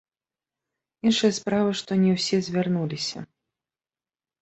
[1.09, 3.19] Іншая справа, што не ўсе звярнуліся.